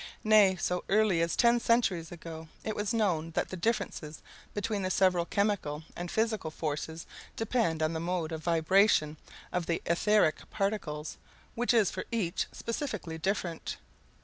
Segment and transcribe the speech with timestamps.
[0.23, 4.23] Nay, so early as ten centuries ago it was known that the differences
[4.55, 9.17] between the several chemical and physical forces depend on the mode of vibration
[9.53, 11.17] of the etheric particles,
[11.53, 13.77] which is for each specifically different.